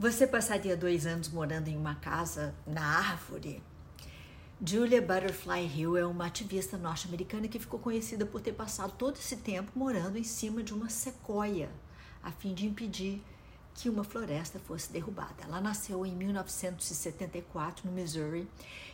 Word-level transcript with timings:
Você 0.00 0.28
passaria 0.28 0.76
dois 0.76 1.06
anos 1.06 1.28
morando 1.28 1.66
em 1.66 1.76
uma 1.76 1.96
casa 1.96 2.54
na 2.64 2.98
árvore? 2.98 3.60
Julia 4.64 5.02
Butterfly 5.02 5.66
Hill 5.66 5.96
é 5.96 6.06
uma 6.06 6.26
ativista 6.26 6.78
norte-americana 6.78 7.48
que 7.48 7.58
ficou 7.58 7.80
conhecida 7.80 8.24
por 8.24 8.40
ter 8.40 8.52
passado 8.52 8.92
todo 8.96 9.16
esse 9.16 9.38
tempo 9.38 9.72
morando 9.74 10.16
em 10.16 10.22
cima 10.22 10.62
de 10.62 10.72
uma 10.72 10.88
sequoia, 10.88 11.68
a 12.22 12.30
fim 12.30 12.54
de 12.54 12.64
impedir 12.64 13.20
que 13.74 13.88
uma 13.88 14.04
floresta 14.04 14.60
fosse 14.60 14.92
derrubada. 14.92 15.42
Ela 15.42 15.60
nasceu 15.60 16.06
em 16.06 16.14
1974 16.14 17.84
no 17.84 17.92
Missouri 17.92 18.48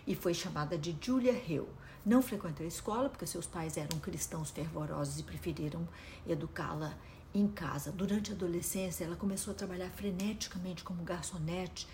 e 0.06 0.14
foi 0.14 0.32
chamada 0.32 0.78
de 0.78 0.96
Julia 0.98 1.34
Hill. 1.34 1.68
Não 2.02 2.22
frequentou 2.22 2.64
a 2.64 2.68
escola 2.68 3.10
porque 3.10 3.26
seus 3.26 3.46
pais 3.46 3.76
eram 3.76 3.98
cristãos 3.98 4.50
fervorosos 4.50 5.20
e 5.20 5.22
preferiram 5.22 5.86
educá-la 6.26 6.96
em 7.34 7.48
casa. 7.48 7.90
Durante 7.90 8.30
a 8.30 8.34
adolescência, 8.34 9.04
ela 9.04 9.16
começou 9.16 9.52
a 9.52 9.56
trabalhar 9.56 9.90
freneticamente 9.90 10.84
como 10.84 11.02
garçonete 11.02 11.88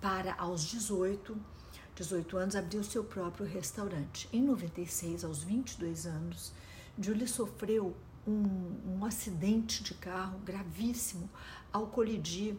para, 0.00 0.34
aos 0.34 0.62
18, 0.64 1.36
18 1.96 2.36
anos, 2.36 2.56
abrir 2.56 2.78
o 2.78 2.84
seu 2.84 3.02
próprio 3.02 3.46
restaurante. 3.46 4.28
Em 4.32 4.42
96, 4.42 5.24
aos 5.24 5.42
22 5.42 6.06
anos, 6.06 6.52
Julie 6.98 7.26
sofreu 7.26 7.96
um, 8.26 8.98
um 8.98 9.04
acidente 9.04 9.82
de 9.82 9.94
carro 9.94 10.38
gravíssimo 10.40 11.28
ao 11.72 11.86
colidir 11.86 12.56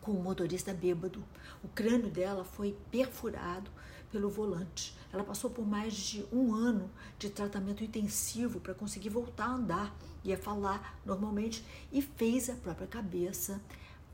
com 0.00 0.12
o 0.12 0.22
motorista 0.22 0.72
bêbado. 0.72 1.24
O 1.62 1.68
crânio 1.68 2.10
dela 2.10 2.44
foi 2.44 2.76
perfurado 2.90 3.70
pelo 4.10 4.28
volante. 4.28 4.96
Ela 5.12 5.24
passou 5.24 5.50
por 5.50 5.66
mais 5.66 5.94
de 5.94 6.24
um 6.32 6.52
ano 6.54 6.90
de 7.18 7.30
tratamento 7.30 7.84
intensivo 7.84 8.60
para 8.60 8.74
conseguir 8.74 9.08
voltar 9.08 9.46
a 9.46 9.52
andar 9.52 9.96
e 10.24 10.32
a 10.32 10.38
falar 10.38 11.00
normalmente 11.04 11.64
e 11.92 12.02
fez 12.02 12.50
a 12.50 12.54
própria 12.54 12.86
cabeça 12.86 13.60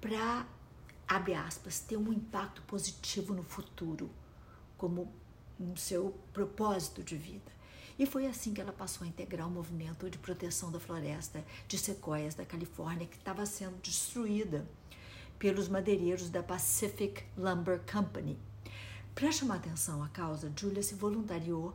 para, 0.00 0.46
abre 1.09 1.34
aspas, 1.34 1.80
ter 1.80 1.96
um 1.96 2.12
impacto 2.12 2.62
positivo 2.62 3.34
no 3.34 3.42
futuro, 3.42 4.10
como 4.76 5.12
seu 5.76 6.14
propósito 6.32 7.02
de 7.02 7.16
vida. 7.16 7.57
E 7.98 8.04
foi 8.04 8.26
assim 8.26 8.52
que 8.52 8.60
ela 8.60 8.73
passou 8.73 9.07
a 9.07 9.09
integrar 9.09 9.48
o 9.48 9.51
movimento 9.51 10.10
de 10.10 10.18
proteção 10.18 10.70
da 10.70 10.79
floresta 10.79 11.42
de 11.66 11.79
sequoias 11.79 12.34
da 12.34 12.45
Califórnia, 12.45 13.07
que 13.07 13.16
estava 13.16 13.46
sendo 13.46 13.80
destruída 13.80 14.66
pelos 15.38 15.68
madeireiros 15.68 16.30
da 16.30 16.42
Pacific 16.42 17.23
Lumber 17.37 17.80
Company. 17.90 18.38
Para 19.15 19.32
chamar 19.32 19.56
atenção 19.56 20.02
à 20.02 20.09
causa, 20.09 20.52
Julia 20.54 20.82
se 20.82 20.95
voluntariou 20.95 21.74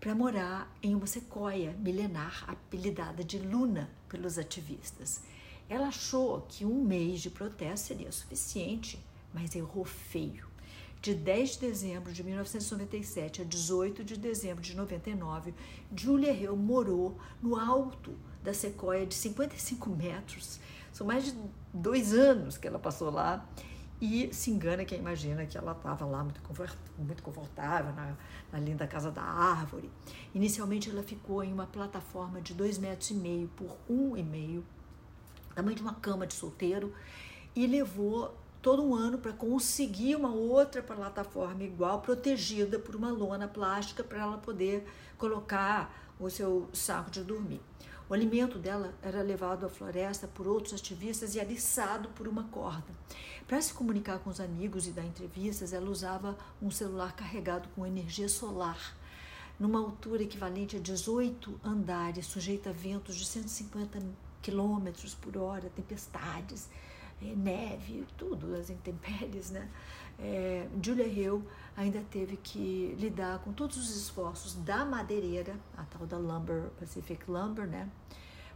para 0.00 0.14
morar 0.14 0.70
em 0.82 0.94
uma 0.94 1.06
sequoia 1.06 1.72
milenar 1.72 2.44
apelidada 2.46 3.24
de 3.24 3.38
Luna 3.38 3.90
pelos 4.08 4.38
ativistas. 4.38 5.22
Ela 5.68 5.88
achou 5.88 6.42
que 6.42 6.64
um 6.64 6.82
mês 6.84 7.20
de 7.20 7.30
protesto 7.30 7.88
seria 7.88 8.12
suficiente, 8.12 9.04
mas 9.34 9.56
errou 9.56 9.84
feio. 9.84 10.46
De 11.02 11.14
10 11.14 11.50
de 11.52 11.58
dezembro 11.58 12.12
de 12.12 12.22
1997 12.22 13.42
a 13.42 13.44
18 13.44 14.04
de 14.04 14.16
dezembro 14.16 14.62
de 14.62 14.74
99, 14.74 15.54
Julia 15.94 16.32
Hill 16.32 16.56
morou 16.56 17.18
no 17.42 17.56
alto 17.56 18.16
da 18.42 18.54
sequoia 18.54 19.06
de 19.06 19.14
55 19.14 19.90
metros. 19.90 20.60
São 20.96 21.06
mais 21.06 21.26
de 21.26 21.34
dois 21.74 22.14
anos 22.14 22.56
que 22.56 22.66
ela 22.66 22.78
passou 22.78 23.10
lá 23.10 23.46
e 24.00 24.32
se 24.32 24.50
engana 24.50 24.82
quem 24.82 24.98
imagina 24.98 25.44
que 25.44 25.58
ela 25.58 25.72
estava 25.72 26.06
lá 26.06 26.24
muito, 26.24 26.40
muito 26.96 27.22
confortável 27.22 27.92
na, 27.92 28.16
na, 28.50 28.58
linda 28.58 28.86
casa 28.86 29.10
da 29.10 29.20
árvore. 29.20 29.90
Inicialmente 30.34 30.88
ela 30.88 31.02
ficou 31.02 31.44
em 31.44 31.52
uma 31.52 31.66
plataforma 31.66 32.40
de 32.40 32.54
dois 32.54 32.78
metros 32.78 33.10
e 33.10 33.14
meio 33.14 33.46
por 33.48 33.76
um 33.86 34.16
e 34.16 34.22
meio, 34.22 34.64
tamanho 35.54 35.76
de 35.76 35.82
uma 35.82 35.92
cama 35.96 36.26
de 36.26 36.32
solteiro, 36.32 36.94
e 37.54 37.66
levou 37.66 38.34
todo 38.62 38.82
um 38.82 38.94
ano 38.94 39.18
para 39.18 39.34
conseguir 39.34 40.16
uma 40.16 40.32
outra 40.32 40.82
plataforma 40.82 41.62
igual, 41.62 42.00
protegida 42.00 42.78
por 42.78 42.96
uma 42.96 43.10
lona 43.10 43.46
plástica 43.46 44.02
para 44.02 44.22
ela 44.22 44.38
poder 44.38 44.86
colocar 45.18 45.94
o 46.18 46.30
seu 46.30 46.70
saco 46.72 47.10
de 47.10 47.22
dormir. 47.22 47.60
O 48.08 48.14
alimento 48.14 48.56
dela 48.56 48.94
era 49.02 49.20
levado 49.20 49.66
à 49.66 49.68
floresta 49.68 50.28
por 50.28 50.46
outros 50.46 50.72
ativistas 50.74 51.34
e 51.34 51.40
aliçado 51.40 52.08
por 52.10 52.28
uma 52.28 52.44
corda. 52.44 52.94
Para 53.48 53.60
se 53.60 53.74
comunicar 53.74 54.20
com 54.20 54.30
os 54.30 54.38
amigos 54.38 54.86
e 54.86 54.92
dar 54.92 55.04
entrevistas, 55.04 55.72
ela 55.72 55.90
usava 55.90 56.38
um 56.62 56.70
celular 56.70 57.16
carregado 57.16 57.68
com 57.74 57.84
energia 57.84 58.28
solar, 58.28 58.96
numa 59.58 59.80
altura 59.80 60.22
equivalente 60.22 60.76
a 60.76 60.78
18 60.78 61.60
andares, 61.64 62.26
sujeita 62.26 62.70
a 62.70 62.72
ventos 62.72 63.16
de 63.16 63.26
150 63.26 64.00
quilômetros 64.40 65.12
por 65.12 65.36
hora, 65.36 65.68
tempestades 65.70 66.68
neve, 67.20 68.06
tudo, 68.16 68.54
as 68.54 68.70
intempéries, 68.70 69.50
né? 69.50 69.68
É, 70.18 70.66
Julia 70.82 71.06
Hill 71.06 71.44
ainda 71.76 72.02
teve 72.10 72.36
que 72.36 72.94
lidar 72.98 73.38
com 73.40 73.52
todos 73.52 73.76
os 73.76 73.94
esforços 73.96 74.54
da 74.54 74.84
madeireira, 74.84 75.56
a 75.76 75.84
tal 75.84 76.06
da 76.06 76.16
Lumber, 76.16 76.70
Pacific 76.78 77.30
Lumber, 77.30 77.66
né? 77.66 77.88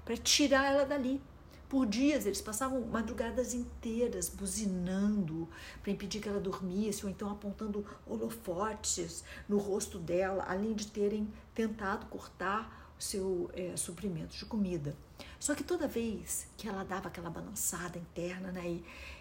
Para 0.05 0.17
tirar 0.17 0.73
ela 0.73 0.85
dali. 0.85 1.21
Por 1.69 1.87
dias 1.87 2.27
eles 2.27 2.41
passavam 2.41 2.81
madrugadas 2.87 3.55
inteiras 3.55 4.29
buzinando 4.29 5.49
para 5.81 5.93
impedir 5.93 6.21
que 6.21 6.29
ela 6.29 6.41
dormisse, 6.41 7.05
ou 7.05 7.11
então 7.11 7.31
apontando 7.31 7.87
holofotes 8.05 9.23
no 9.49 9.57
rosto 9.57 9.97
dela, 9.97 10.45
além 10.49 10.75
de 10.75 10.89
terem 10.89 11.33
tentado 11.55 12.07
cortar 12.07 12.90
seu 13.01 13.51
é, 13.55 13.77
suprimento 13.77 14.37
de 14.37 14.45
comida. 14.45 14.95
Só 15.39 15.55
que 15.55 15.65
toda 15.65 15.89
vez 15.89 16.47
que 16.57 16.69
ela 16.69 16.85
dava 16.85 17.09
aquela 17.09 17.31
balançada 17.31 17.99
interna 17.99 18.53
né, 18.53 18.81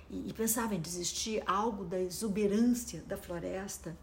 e, 0.10 0.30
e, 0.30 0.34
pensava 0.34 0.76
em 0.76 0.82
desistir, 0.82 1.42
algo 1.46 1.86
da 1.86 2.00
exuberância 2.00 3.02
da 3.04 3.18
floresta 3.18 3.96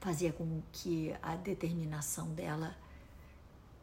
fazia 0.00 0.32
com 0.32 0.62
que 0.72 1.14
a 1.22 1.34
determinação 1.36 2.28
dela 2.34 2.76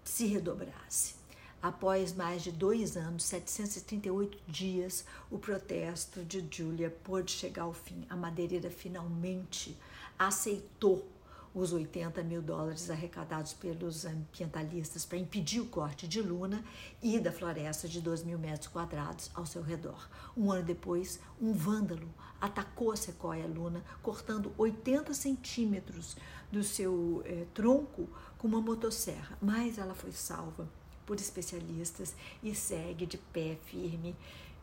se 0.04 0.26
redobrasse. 0.26 1.16
Após 1.62 2.14
mais 2.14 2.44
de 2.44 2.52
dois 2.52 2.96
anos, 2.96 3.24
738 3.24 4.38
dias, 4.48 5.06
o 5.30 5.38
protesto 5.38 6.24
de 6.24 6.46
Julia 6.50 6.90
pôde 7.04 7.32
chegar 7.32 7.64
ao 7.64 7.74
fim. 7.74 8.06
A 8.10 8.16
madeireira 8.16 8.70
finalmente 8.70 9.78
aceitou 10.18 11.06
os 11.54 11.74
80 11.74 12.24
mil 12.24 12.42
dólares 12.42 12.90
arrecadados 12.90 13.54
pelos 13.54 14.06
ambientalistas 14.06 15.06
para 15.06 15.18
impedir 15.18 15.60
o 15.60 15.66
corte 15.66 16.08
de 16.08 16.22
Luna 16.22 16.64
e 17.02 17.20
da 17.20 17.32
floresta 17.32 17.88
de 17.88 18.02
2 18.02 18.24
mil 18.24 18.38
metros 18.38 18.68
quadrados 18.68 19.30
ao 19.34 19.46
seu 19.46 19.62
redor. 19.62 20.08
Um 20.38 20.52
ano 20.52 20.64
depois, 20.64 21.20
um 21.42 21.54
vândalo 21.54 22.08
atacou 22.40 22.92
a 22.92 22.98
sequoia 22.98 23.48
Luna, 23.48 23.84
cortando 24.02 24.54
80 24.58 25.14
centímetros 25.14 26.16
do 26.52 26.64
seu 26.64 27.22
eh, 27.26 27.46
tronco 27.54 28.08
com 28.38 28.48
uma 28.48 28.62
motosserra, 28.62 29.38
mas 29.42 29.78
ela 29.78 29.94
foi 29.94 30.12
salva 30.12 30.68
por 31.06 31.18
especialistas 31.18 32.16
e 32.42 32.54
segue 32.56 33.06
de 33.06 33.18
pé 33.18 33.58
firme 33.66 34.16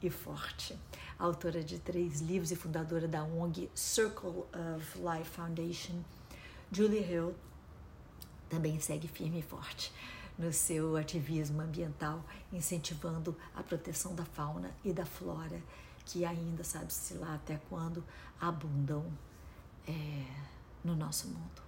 e 0.03 0.11
forte. 0.11 0.79
Autora 1.19 1.63
de 1.63 1.79
três 1.79 2.21
livros 2.21 2.51
e 2.51 2.57
fundadora 2.57 3.09
da 3.09 3.25
ONG 3.25 3.71
Circle 3.75 4.45
of 4.75 4.99
Life 4.99 5.31
Foundation, 5.31 6.03
Julie 6.71 7.01
Hill 7.01 7.35
também 8.49 8.79
segue 8.81 9.09
firme 9.09 9.41
e 9.41 9.43
forte 9.43 9.93
no 10.39 10.53
seu 10.53 10.97
ativismo 10.97 11.63
ambiental, 11.63 12.23
incentivando 12.53 13.37
a 13.55 13.63
proteção 13.63 14.15
da 14.15 14.25
fauna 14.25 14.71
e 14.85 14.93
da 14.93 15.07
flora, 15.07 15.63
que 16.05 16.25
ainda 16.25 16.63
sabe-se 16.63 17.15
lá 17.15 17.35
até 17.35 17.59
quando 17.69 18.05
abundam 18.41 19.07
é, 19.89 20.27
no 20.85 20.95
nosso 20.95 21.29
mundo. 21.29 21.66